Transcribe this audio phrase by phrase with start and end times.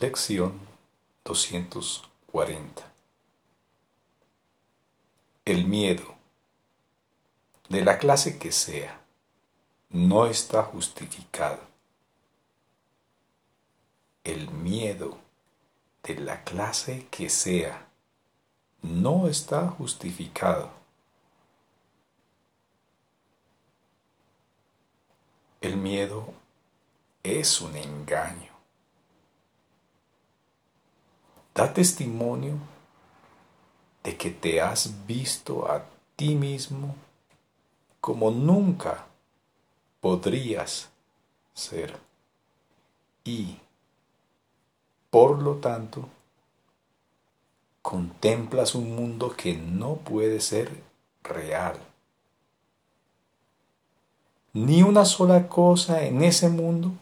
[0.00, 0.58] Lección
[1.26, 2.90] 240.
[5.44, 6.14] El miedo,
[7.68, 8.98] de la clase que sea,
[9.90, 11.60] no está justificado.
[14.24, 15.18] El miedo,
[16.02, 17.86] de la clase que sea,
[18.80, 20.70] no está justificado.
[25.60, 26.32] El miedo
[27.22, 28.59] es un engaño.
[31.60, 32.58] Da testimonio
[34.02, 35.84] de que te has visto a
[36.16, 36.94] ti mismo
[38.00, 39.04] como nunca
[40.00, 40.88] podrías
[41.52, 41.98] ser.
[43.24, 43.58] Y,
[45.10, 46.08] por lo tanto,
[47.82, 50.82] contemplas un mundo que no puede ser
[51.22, 51.76] real.
[54.54, 56.92] Ni una sola cosa en ese mundo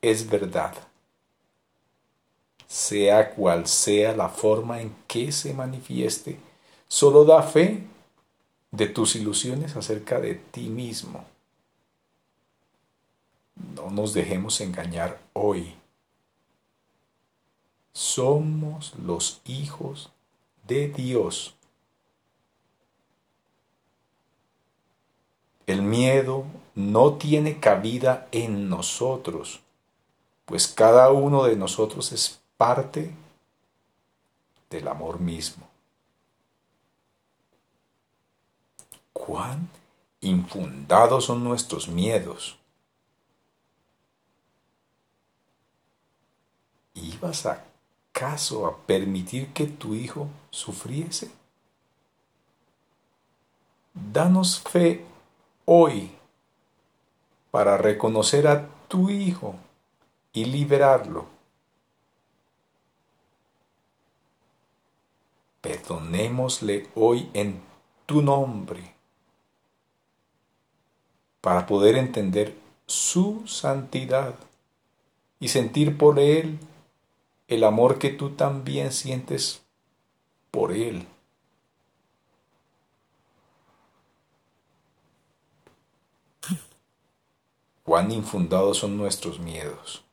[0.00, 0.87] es verdad
[2.88, 6.38] sea cual sea la forma en que se manifieste,
[6.88, 7.82] solo da fe
[8.70, 11.22] de tus ilusiones acerca de ti mismo.
[13.74, 15.74] No nos dejemos engañar hoy.
[17.92, 20.10] Somos los hijos
[20.66, 21.54] de Dios.
[25.66, 29.60] El miedo no tiene cabida en nosotros,
[30.46, 33.14] pues cada uno de nosotros es parte
[34.68, 35.66] del amor mismo.
[39.12, 39.70] Cuán
[40.20, 42.58] infundados son nuestros miedos.
[46.94, 51.30] ¿Ibas acaso a permitir que tu hijo sufriese?
[53.94, 55.04] Danos fe
[55.64, 56.10] hoy
[57.52, 59.54] para reconocer a tu hijo
[60.32, 61.37] y liberarlo
[65.88, 67.60] perdonémosle hoy en
[68.04, 68.94] tu nombre
[71.40, 72.54] para poder entender
[72.86, 74.34] su santidad
[75.40, 76.58] y sentir por Él
[77.46, 79.62] el amor que tú también sientes
[80.50, 81.06] por Él.
[87.82, 90.04] Cuán infundados son nuestros miedos.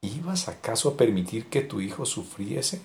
[0.00, 2.80] ¿Ibas acaso a permitir que tu hijo sufriese?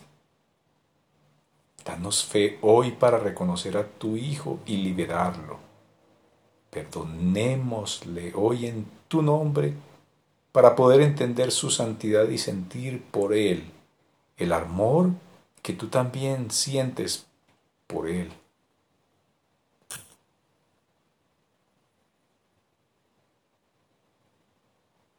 [1.87, 5.57] Danos fe hoy para reconocer a tu Hijo y liberarlo.
[6.69, 9.73] Perdonémosle hoy en tu nombre
[10.51, 13.71] para poder entender su santidad y sentir por Él
[14.35, 15.11] el amor
[15.61, 17.25] que tú también sientes
[17.87, 18.33] por Él.